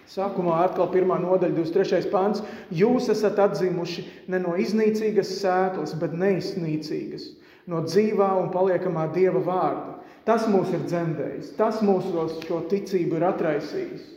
Sākumā 0.08 0.62
atkal 0.64 0.88
pirmā 0.94 1.18
nodaļa, 1.20 1.56
23. 1.58 2.08
pāns. 2.12 2.44
Jūs 2.72 3.10
esat 3.12 3.40
atzimuši 3.44 4.06
ne 4.32 4.40
no 4.40 4.56
iznīcīgas 4.60 5.34
sēklas, 5.42 5.96
bet 6.00 6.16
neiznīcīgas, 6.16 7.26
no 7.68 7.84
dzīvā 7.84 8.30
un 8.40 8.52
paliekamā 8.54 9.10
dieva 9.16 9.44
vārda. 9.44 9.98
Tas 10.28 10.48
mūs 10.52 10.72
ir 10.76 10.84
dzemdējis, 10.88 11.54
tas 11.60 11.82
mūsos 11.84 12.40
šo 12.44 12.62
ticību 12.72 13.20
ir 13.20 13.26
atraisījis. 13.30 14.08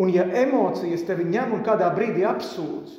Un 0.00 0.10
ja 0.14 0.24
emocijas 0.42 1.02
tevi 1.06 1.26
ņem 1.30 1.56
un 1.58 1.64
kādā 1.66 1.90
brīdī 1.94 2.22
apsūdz, 2.26 2.94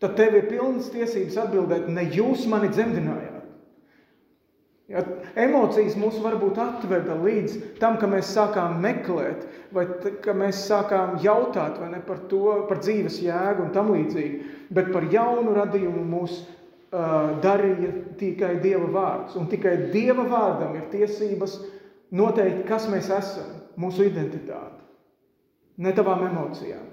tad 0.00 0.16
tev 0.18 0.36
ir 0.36 0.48
pilnas 0.48 0.88
tiesības 0.92 1.36
atbildēt, 1.44 1.88
ne 1.92 2.08
jūs 2.12 2.48
mani 2.50 2.72
dzemdinājāt. 2.72 3.33
Ja, 4.92 5.00
emocijas 5.40 5.94
mūs 5.96 6.18
varbūt 6.20 6.58
atveda 6.60 7.14
līdz 7.16 7.54
tam, 7.80 7.96
ka 7.96 8.08
mēs 8.10 8.34
sākām 8.34 8.82
meklēt, 8.84 9.46
vai 9.72 9.86
ka 10.20 10.34
mēs 10.36 10.66
sākām 10.68 11.16
jautāt 11.24 11.78
ne, 11.88 12.02
par 12.04 12.20
to, 12.28 12.42
par 12.68 12.82
dzīves 12.84 13.16
jēgu 13.24 13.64
un 13.64 13.72
tam 13.72 13.94
līdzīgi. 13.94 14.42
Bet 14.76 14.92
par 14.92 15.06
jaunu 15.08 15.54
radījumu 15.56 16.04
mūs 16.04 16.36
uh, 16.42 17.32
darīja 17.40 17.94
tikai 18.20 18.58
Dieva 18.60 18.90
vārds. 18.92 19.38
Un 19.40 19.48
tikai 19.48 19.88
Dieva 19.94 20.26
vārdam 20.28 20.76
ir 20.76 20.84
tiesības 20.92 21.56
noteikt, 22.12 22.66
kas 22.68 22.88
mēs 22.92 23.08
esam. 23.08 23.60
mūsu 23.80 24.04
identitāti, 24.06 24.84
ne 25.82 25.92
tavām 25.94 26.20
emocijām. 26.28 26.84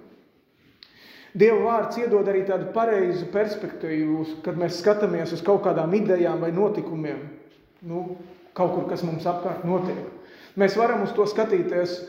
Dieva 1.38 1.60
vārds 1.64 2.00
iedod 2.02 2.28
arī 2.28 2.42
tādu 2.48 2.72
pareizu 2.76 3.28
perspektīvu, 3.32 4.26
kad 4.44 4.58
mēs 4.60 4.80
skatāmies 4.82 5.32
uz 5.32 5.44
kaut 5.46 5.62
kādām 5.64 5.94
idejām 5.96 6.42
vai 6.42 6.50
notikumiem, 6.52 7.22
nu, 7.88 8.18
kaut 8.58 8.76
kur, 8.76 8.88
kas 8.90 9.04
mums 9.06 9.28
apkārt 9.30 9.66
notiek. 9.68 10.02
Mēs 10.60 10.76
varam 10.80 11.06
uz 11.06 11.14
to 11.16 11.26
skatīties 11.30 12.00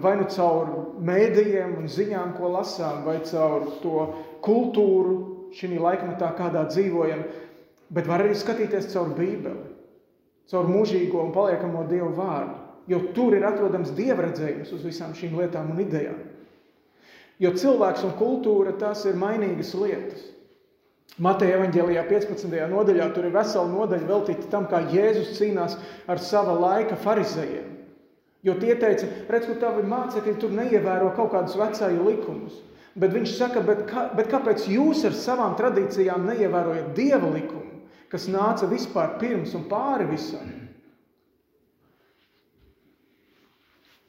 vai 0.00 0.14
nu 0.20 0.28
caur 0.30 0.70
mēdījiem 1.02 1.74
un 1.80 1.90
ziņām, 1.90 2.34
ko 2.38 2.52
lasām, 2.54 3.02
vai 3.06 3.18
caur 3.26 3.66
to 3.82 4.06
kultūru 4.44 5.16
šī 5.56 5.74
laikmetā, 5.80 6.30
kādā 6.38 6.64
dzīvojam, 6.70 7.24
bet 7.90 8.06
var 8.06 8.22
arī 8.22 8.36
skatīties 8.38 8.92
caur 8.92 9.10
Bībeli, 9.16 9.66
caur 10.50 10.70
mūžīgo 10.70 11.24
un 11.24 11.32
paliekamo 11.34 11.86
Dievu 11.90 12.12
vārdu, 12.18 12.58
jo 12.90 13.00
tur 13.16 13.34
ir 13.34 13.46
atrodams 13.46 13.90
dievredzējums 13.98 14.70
uz 14.74 14.86
visām 14.86 15.14
šīm 15.18 15.36
lietām 15.40 15.74
un 15.74 15.82
idejām. 15.82 16.20
Jo 17.40 17.54
cilvēks 17.56 18.04
un 18.06 18.14
kultūra 18.18 18.76
tas 18.78 19.06
ir 19.08 19.18
mainīgas 19.18 19.72
lietas. 19.74 20.26
Mateja 21.18 21.58
evanģēlijā 21.58 22.04
15. 22.06 22.54
nodaļā 22.70 23.10
tur 23.14 23.26
ir 23.26 23.34
vesela 23.34 23.66
nodaļa 23.68 24.06
veltīta 24.06 24.46
tam, 24.52 24.68
kā 24.70 24.84
Jēzus 24.92 25.34
cīnās 25.38 25.74
ar 26.06 26.22
sava 26.22 26.54
laika 26.54 26.96
farizējiem. 27.00 27.76
Jo 28.46 28.54
tie 28.56 28.76
teica, 28.80 29.08
redz, 29.28 29.48
kur 29.50 29.58
tavi 29.60 29.82
mācekļi 29.88 30.36
tur 30.40 30.54
neievēro 30.56 31.10
kaut 31.16 31.34
kādus 31.34 31.58
vecāju 31.60 32.06
likumus. 32.06 32.62
Bet 33.00 33.12
viņš 33.14 33.34
saka, 33.36 33.60
bet, 33.64 33.84
kā, 33.90 34.06
bet 34.16 34.30
kāpēc 34.32 34.64
jūs 34.70 35.04
ar 35.06 35.14
savām 35.14 35.58
tradīcijām 35.58 36.24
neievērojat 36.30 36.94
Dieva 36.96 37.28
likumu, 37.34 37.84
kas 38.10 38.26
nāca 38.30 38.66
vispār 38.70 39.18
pirms 39.20 39.52
un 39.58 39.68
pāri 39.70 40.08
visam? 40.10 40.48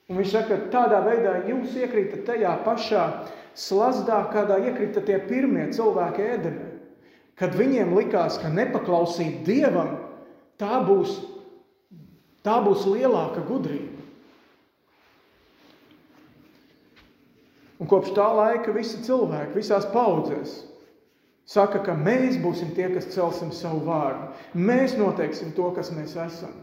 Un 0.10 0.17
viņš 0.20 0.34
saka, 0.34 0.58
ka 0.58 0.72
tādā 0.74 1.03
veidā 1.05 1.38
jūs 1.48 1.75
iekrītat 1.77 2.25
tajā 2.27 2.55
pašā 2.65 3.05
slazdā, 3.55 4.24
kādā 4.31 4.58
iekrita 4.63 5.03
tie 5.08 5.20
pirmie 5.27 5.70
cilvēki 5.75 6.27
ēdenē. 6.36 6.71
Kad 7.40 7.56
viņiem 7.58 7.94
likās, 7.98 8.38
ka 8.42 8.52
nepaklausīt 8.54 9.42
Dievam, 9.48 9.96
tā 10.62 10.82
būs, 10.86 11.16
tā 12.46 12.60
būs 12.66 12.86
lielāka 12.90 13.44
gudrība. 13.48 14.02
Un 17.82 17.90
kopš 17.90 18.12
tā 18.14 18.28
laika 18.38 18.74
visi 18.76 19.00
cilvēki, 19.02 19.56
visās 19.58 19.88
paudzēs, 19.90 20.60
saka, 21.50 21.82
ka 21.82 21.96
mēs 21.98 22.38
būsim 22.44 22.76
tie, 22.78 22.92
kas 22.94 23.10
celsim 23.16 23.50
savu 23.56 23.82
vārdu. 23.88 24.28
Mēs 24.54 24.94
noteiksim 25.00 25.56
to, 25.58 25.72
kas 25.74 25.90
mēs 25.96 26.14
esam. 26.14 26.54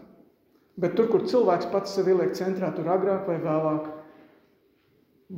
Bet 0.78 0.94
tur, 0.94 1.08
kur 1.10 1.26
cilvēks 1.26 1.66
pats 1.72 1.96
sevi 1.96 2.14
ieliek 2.14 2.36
centrā, 2.38 2.70
tur 2.70 2.86
agrāk 2.94 3.26
vai 3.26 3.40
vēlāk 3.42 3.88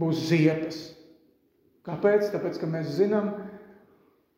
būs 0.03 0.27
ziepes. 0.29 0.83
Kāpēc? 1.89 2.29
Tāpēc, 2.35 2.61
ka 2.61 2.69
mēs 2.69 2.93
zinām, 2.99 3.33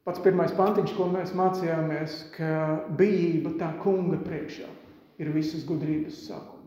pats 0.06 0.22
pirmais 0.22 0.54
pantiņš, 0.56 0.94
ko 0.96 1.06
mēs 1.12 1.34
mācījāmies, 1.38 2.16
ka 2.36 2.54
bijība 2.98 3.54
tā 3.60 3.70
kunga 3.82 4.18
priekšā 4.24 4.70
ir 5.22 5.30
visas 5.34 5.62
gudrības 5.68 6.24
sākums. 6.26 6.58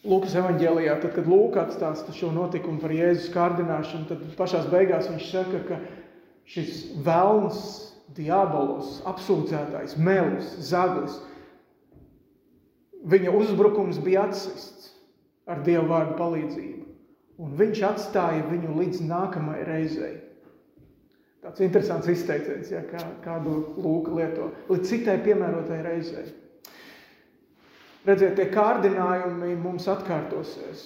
Lūkas 0.00 0.32
evanģēlijā, 0.40 0.94
tad, 1.02 1.12
kad 1.12 1.26
Lūks 1.28 1.60
atstāsta 1.60 2.14
šo 2.16 2.30
notikumu 2.32 2.80
par 2.80 2.94
Jēzus 2.96 3.28
kārdināšanu, 3.34 4.06
tad 4.08 4.22
pašā 4.38 4.62
beigās 4.72 5.10
viņš 5.10 5.26
saka, 5.28 5.60
ka 5.68 5.80
šis 6.48 6.86
vēlns 7.04 7.60
diabolos, 8.16 9.02
apsūdzētais, 9.06 9.98
melis, 10.00 10.48
zaglis. 10.70 11.18
Viņa 13.12 13.34
uzbrukums 13.36 14.00
bija 14.02 14.24
atsists 14.28 14.88
ar 15.50 15.60
Dieva 15.66 15.84
vārdu 15.92 16.16
palīdzību, 16.18 16.79
un 17.40 17.54
viņš 17.58 17.80
atstāja 17.88 18.44
viņu 18.50 18.76
līdz 18.76 19.00
nākamajai 19.08 19.64
reizei. 19.68 20.12
Tāds 21.40 21.62
interesants 21.64 22.08
izteiciens, 22.12 22.68
ja, 22.72 22.82
kā, 22.84 23.00
kādu 23.24 23.56
lūku 23.80 24.18
lieto, 24.18 24.50
līdz 24.68 24.90
citai 24.90 25.16
piemērotai 25.24 25.80
reizei. 25.86 26.26
Redziet, 28.04 28.36
tie 28.36 28.48
kārdinājumi 28.52 29.54
mums 29.60 29.88
atkārtosies 29.88 30.84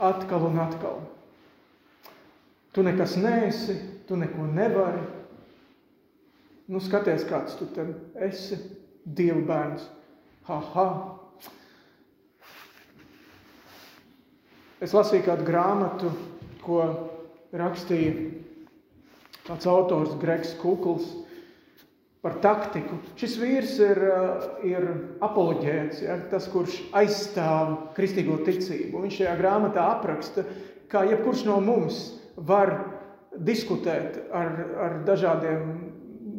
atkal 0.00 0.48
un 0.48 0.60
atkal. 0.60 1.00
Tu 2.72 2.84
nekas 2.86 3.16
neesi, 3.20 3.76
tu 4.08 4.16
neko 4.16 4.46
nevari, 4.48 5.02
Nu, 6.70 6.78
skaties, 6.78 7.24
kāds 7.26 7.56
tu 7.58 7.66
esi, 8.22 8.58
Dieva 9.02 9.40
bērns. 9.42 9.88
Ha, 10.46 10.58
ha. 10.74 10.86
Es 14.80 14.94
lasīju 14.96 15.26
kādu 15.26 15.44
grāmatu, 15.44 16.10
ko 16.64 16.80
rakstīja 17.52 18.14
tāds 19.44 19.66
autors 19.68 20.14
Gregs 20.22 20.54
Kukls 20.56 21.04
par 22.24 22.38
taktiku. 22.40 22.96
Šis 23.20 23.36
vīrs 23.40 23.74
ir, 23.84 24.00
ir 24.64 24.86
apoloģēts, 25.24 26.00
ja, 26.04 26.16
tas, 26.32 26.48
kurš 26.52 26.78
aizstāv 26.96 27.76
kristīgo 27.96 28.38
ticību. 28.46 29.04
Viņš 29.04 29.20
šajā 29.20 29.36
grāmatā 29.40 29.84
apraksta, 29.98 30.44
kā 30.92 31.04
jebkurš 31.08 31.44
no 31.48 31.60
mums 31.64 32.00
var 32.36 32.72
diskutēt 33.36 34.16
ar, 34.32 34.52
ar 34.80 35.00
dažādiem 35.08 35.74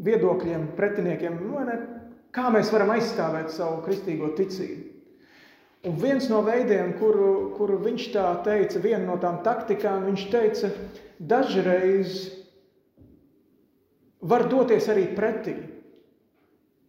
viedokļiem, 0.06 0.72
pretiniekiem, 0.78 1.38
ne, 1.70 1.78
kā 2.34 2.50
mēs 2.54 2.74
varam 2.74 2.96
aizstāvēt 2.98 3.54
savu 3.54 3.84
kristīgo 3.86 4.34
ticību. 4.38 4.91
Un 5.82 5.98
viens 5.98 6.28
no 6.30 6.44
veidiem, 6.46 6.94
kuru, 7.00 7.56
kuru 7.58 7.80
viņš 7.82 8.12
tā 8.14 8.28
teica, 8.46 8.82
viena 8.84 9.02
no 9.08 9.16
tām 9.22 9.40
taktikām, 9.46 10.06
viņš 10.12 10.26
teica, 10.30 10.70
dažreiz 11.18 12.20
var 14.22 14.46
doties 14.50 14.90
arī 14.94 15.08
pretī. 15.18 15.56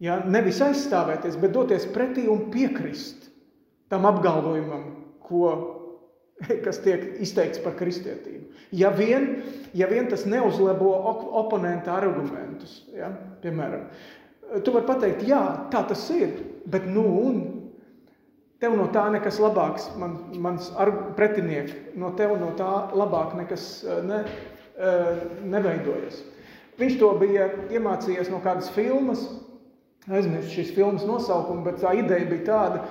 Ja, 0.03 0.19
nevis 0.29 0.59
aizstāvēties, 0.61 1.39
bet 1.41 1.55
doties 1.55 1.87
pretī 1.89 2.27
un 2.29 2.51
piekrist 2.53 3.31
tam 3.89 4.05
apgalvojumam, 4.09 4.85
ko 5.25 5.49
kas 6.65 6.81
tiek 6.85 7.15
izteikts 7.23 7.61
par 7.63 7.73
kristietību. 7.79 8.51
Ja 8.77 8.91
vien, 8.93 9.41
ja 9.77 9.89
vien 9.89 10.09
tas 10.11 10.27
neuzlabo 10.29 10.91
oponenta 11.41 11.97
argumentus, 11.97 12.83
ja, 12.93 13.09
piemēram, 13.41 13.89
tu 14.65 14.73
vari 14.73 14.89
pateikt, 14.89 15.25
jā, 15.29 15.41
tā 15.73 15.81
tas 15.89 16.05
ir, 16.13 16.37
bet 16.69 16.85
nu 16.89 17.05
un 17.23 17.43
tev 18.63 18.77
no 18.79 18.87
tā 18.95 19.09
nekas 19.11 19.41
labāks, 19.43 19.89
man, 19.99 20.17
mans 20.39 20.69
pretinieki, 21.17 21.75
no 21.99 22.13
tev 22.15 22.37
no 22.39 22.53
tā 22.55 22.71
labāk 22.95 23.35
nekas 23.35 23.65
ne, 24.07 24.23
neveidojas. 25.43 26.21
Viņš 26.79 26.95
to 27.01 27.09
bija 27.19 27.49
iemācījies 27.75 28.31
no 28.33 28.39
kādas 28.43 28.71
filmas, 28.73 29.25
aizmirst 30.07 30.55
šīs 30.55 30.71
filmas 30.75 31.03
nosaukumu, 31.07 31.65
bet 31.67 31.81
tā 31.83 31.93
ideja 31.99 32.29
bija 32.29 32.45
tāda, 32.47 32.85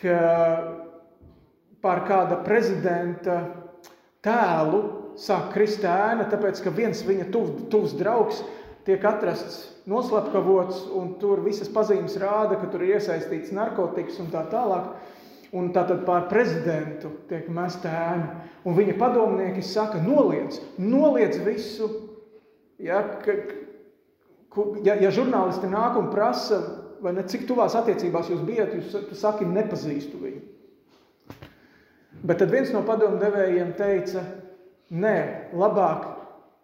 ka 0.00 0.16
pār 1.84 2.02
kāda 2.08 2.40
prezidenta 2.44 3.36
tēlu 4.24 4.80
sāk 5.20 5.52
krist 5.54 5.84
ēna, 5.84 6.26
tāpēc 6.32 6.64
ka 6.64 6.72
viens 6.74 7.04
viņa 7.04 7.28
tuv, 7.32 7.52
tuvs 7.72 7.94
draugs 8.00 8.40
tiek 8.88 9.04
atrasts 9.04 9.66
noslapkavots, 9.90 10.84
un 10.96 11.14
tur 11.20 11.42
visas 11.44 11.70
pazīmes 11.72 12.16
rāda, 12.22 12.58
ka 12.60 12.68
tur 12.70 12.84
ir 12.86 12.96
iesaistīts 12.96 13.54
narkotikas 13.56 14.20
un 14.22 14.30
tā 14.32 14.44
tālāk. 14.52 14.92
Un 15.50 15.72
tātad 15.74 16.04
pār 16.06 16.28
prezidentu 16.30 17.08
tiek 17.26 17.48
mesta 17.50 17.90
ēna. 17.90 18.44
Un 18.62 18.76
viņa 18.76 18.94
padomnieki 19.00 19.64
saka, 19.66 19.98
noliedz, 19.98 20.60
noliedz 20.78 21.40
visu. 21.42 21.88
Ja, 22.78 23.00
ka, 23.24 23.34
ja, 24.86 24.94
ja 25.02 25.10
žurnālisti 25.10 25.66
nāk 25.72 25.98
un 25.98 26.12
prasa, 26.14 26.60
vai 27.02 27.16
ne, 27.16 27.26
cik 27.26 27.48
tuvās 27.48 27.74
attiecībās 27.80 28.30
jūs 28.30 28.44
bijat, 28.46 28.76
jūs 28.78 29.18
saki, 29.18 29.48
nepazīstu 29.48 30.22
viņu. 30.22 30.46
Bet 32.22 32.38
tad 32.42 32.52
viens 32.52 32.70
no 32.74 32.84
padomu 32.84 33.18
devējiem 33.20 33.74
teica, 33.78 34.22
nē, 34.92 35.16
labāk, 35.56 36.09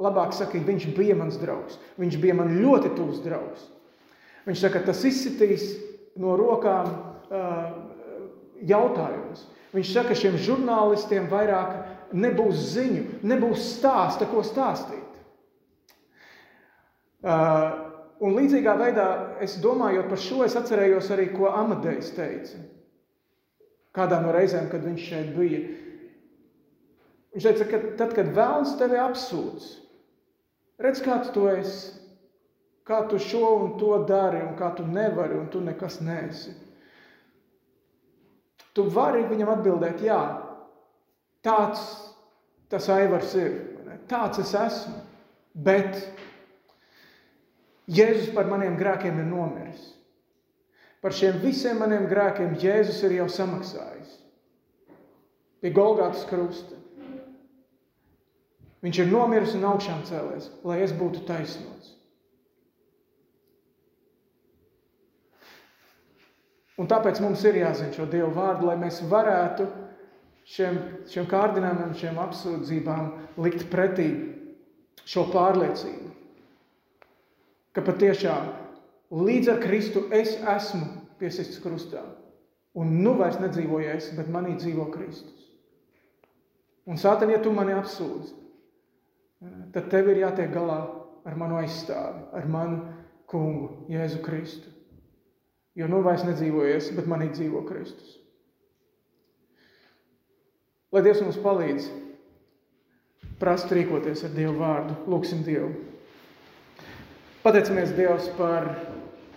labāk 0.02 0.34
sakīt, 0.36 0.66
viņš 0.66 0.90
bija 0.96 1.16
mans 1.18 1.38
draugs. 1.40 1.78
Viņš 2.00 2.18
bija 2.22 2.36
man 2.36 2.56
ļoti 2.60 2.92
tuvs 2.96 3.22
draugs. 3.24 3.66
Viņš 4.46 4.62
saka, 4.62 4.84
tas 4.86 5.02
izsitīs 5.08 5.72
no 6.20 6.36
rokām 6.38 6.90
uh, 6.92 7.64
jautājumus. 8.62 9.46
Viņš 9.74 9.92
saka, 9.92 10.12
ka 10.12 10.20
šiem 10.20 10.38
žurnālistiem 10.40 11.26
vairāk 11.32 12.14
nebūs 12.16 12.70
ziņu, 12.76 13.02
nebūs 13.26 13.64
stāsta, 13.76 14.28
ko 14.30 14.44
stāstīt. 14.46 15.02
Uh, 17.26 17.82
un 18.22 18.36
līdzīgā 18.38 18.76
veidā, 18.78 19.08
es 19.42 19.58
domājot 19.64 20.06
par 20.12 20.22
šo, 20.22 20.44
es 20.46 20.54
atcerējos 20.56 21.10
arī, 21.16 21.30
ko 21.34 21.50
Amadejs 21.50 22.14
teica 22.14 22.62
kādā 23.96 24.20
no 24.20 24.32
reizēm, 24.34 24.68
kad 24.68 24.84
viņš 24.84 25.04
šeit 25.08 25.32
bija. 25.36 25.62
Viņš 27.32 27.46
teica, 27.48 27.66
ka 27.70 27.80
tad, 28.00 28.14
kad 28.16 28.32
vēlns 28.36 28.76
tevi 28.80 28.98
apsūdz, 29.00 29.68
redz, 30.82 31.02
kāds 31.04 31.32
tu 31.34 31.46
esi, 31.50 31.94
kā 32.86 33.02
tu 33.10 33.18
šo 33.22 33.54
un 33.62 33.74
to 33.80 33.92
dari, 34.08 34.42
un 34.46 34.54
kā 34.58 34.70
tu 34.76 34.86
nevari, 34.86 35.38
un 35.38 35.48
tu 35.50 35.60
nekas 35.60 36.00
neesi. 36.04 36.54
Tu 38.76 38.84
vari 38.92 39.24
viņam 39.26 39.54
atbildēt, 39.56 40.04
jā, 40.04 40.20
tāds 41.44 41.82
tas 42.70 42.88
aivars 42.92 43.34
ir, 43.38 43.52
tāds 44.10 44.42
es 44.42 44.52
esmu, 44.58 45.00
bet 45.54 46.00
Jēzus 47.86 48.32
par 48.34 48.48
maniem 48.50 48.74
grēkiem 48.78 49.20
ir 49.22 49.28
nomiris. 49.28 49.92
Par 50.98 51.14
šiem 51.14 51.38
visiem 51.38 51.78
maniem 51.78 52.08
grēkiem 52.10 52.56
Jēzus 52.58 52.98
ir 53.06 53.20
jau 53.20 53.28
samaksājis. 53.30 54.16
Pie 55.62 55.70
Golgātas 55.74 56.24
krusta. 56.26 56.74
Viņš 58.86 59.00
ir 59.02 59.08
nomiris 59.10 59.56
un 59.58 59.64
augšām 59.66 60.04
cēlies, 60.06 60.44
lai 60.62 60.76
es 60.84 60.92
būtu 60.94 61.24
taisnots. 61.26 61.96
Un 66.78 66.86
tāpēc 66.86 67.18
mums 67.24 67.42
ir 67.48 67.58
jāzina 67.64 67.90
šo 67.96 68.06
Dievu 68.12 68.30
vārdu, 68.36 68.68
lai 68.68 68.76
mēs 68.78 69.00
varētu 69.10 69.66
šiem, 70.46 70.78
šiem 71.10 71.26
kārdinājumiem, 71.32 71.96
šiem 71.98 72.20
apsūdzībām 72.28 73.10
likt 73.42 73.66
pretī 73.72 74.06
šo 75.02 75.26
pārliecību, 75.32 76.12
ka 77.74 77.82
patiešām 77.90 78.52
līdz 79.18 79.54
ar 79.56 79.60
Kristu 79.66 80.06
es 80.14 80.36
esmu 80.38 80.86
piesists 81.18 81.58
krustā. 81.64 82.04
Un 82.76 83.00
nu 83.02 83.18
vairs 83.18 83.42
nedzīvoju 83.42 83.90
es, 83.96 84.12
bet 84.14 84.30
manī 84.30 84.54
dzīvo 84.60 84.90
Kristus. 84.94 85.46
Un 86.86 87.00
sāten, 87.00 87.32
ja 87.34 87.42
tu 87.42 87.50
mani 87.50 87.74
apsūdzi, 87.74 88.45
tad 89.74 89.90
tev 89.92 90.10
ir 90.12 90.22
jātiek 90.24 90.52
galā 90.54 90.80
ar 91.26 91.36
manu 91.38 91.58
aizstāvi, 91.60 92.22
ar 92.36 92.46
manu 92.50 92.80
kungu 93.30 93.86
Jēzu 93.92 94.22
Kristu. 94.24 94.70
Jo 95.76 95.88
nu 95.92 96.00
vairs 96.04 96.24
nedzīvojies, 96.24 96.92
bet 96.96 97.08
manī 97.10 97.28
dzīvo 97.34 97.60
Kristus. 97.68 98.14
Lai 100.94 101.02
Dievs 101.04 101.20
mums 101.20 101.36
palīdz 101.42 101.90
prast 103.40 103.72
rīkoties 103.74 104.22
ar 104.24 104.32
Dievu 104.32 104.54
vārdu. 104.62 104.96
Lūksim 105.10 105.42
Dievu. 105.44 105.74
Pateicamies 107.44 107.92
Dievs 107.98 108.30
par 108.38 108.70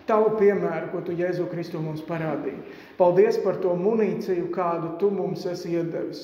tavu 0.10 0.32
piemēru, 0.40 0.94
ko 0.94 1.02
tu 1.06 1.18
Jēzu 1.18 1.50
Kristu 1.52 1.82
mums 1.84 2.06
parādīji. 2.08 2.62
Paldies 2.98 3.42
par 3.44 3.60
to 3.62 3.76
munīciju, 3.78 4.48
kādu 4.56 4.96
tu 5.02 5.12
mums 5.14 5.44
esi 5.50 5.76
iedevis 5.76 6.24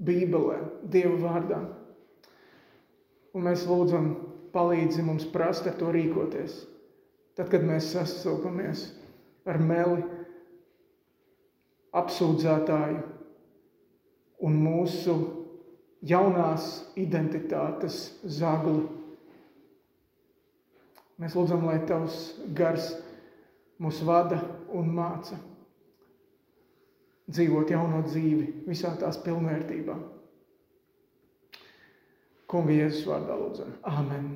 Bībelē, 0.00 0.62
Dieva 0.90 1.18
vārdā. 1.20 1.60
Un 3.34 3.46
mēs 3.46 3.66
lūdzam, 3.68 4.12
palīdzi 4.54 5.04
mums 5.06 5.26
prast 5.30 5.68
ar 5.70 5.76
to 5.78 5.92
rīkoties. 5.94 6.64
Tad, 7.38 7.50
kad 7.52 7.62
mēs 7.64 7.92
sastopamies 7.94 8.88
ar 9.48 9.60
meli, 9.62 10.02
apsūdzētāju 11.96 13.02
un 14.46 14.56
mūsu 14.64 15.14
jaunās 16.06 16.66
identitātes 16.98 18.02
zagli. 18.24 18.82
Mēs 21.20 21.36
lūdzam, 21.36 21.66
lai 21.68 21.78
Tavs 21.88 22.20
gars 22.56 22.94
mūs 23.80 24.00
vada 24.06 24.40
un 24.76 24.92
māca 24.96 25.36
dzīvot 27.30 27.70
jauno 27.70 28.00
dzīvi 28.06 28.64
visā 28.66 28.92
tās 28.98 29.20
pilnvērtībā. 29.22 29.96
Kunga 32.50 32.74
Jēzus 32.74 33.06
vārdā 33.06 33.36
lūdzam. 33.38 33.74
Āmen! 33.86 34.30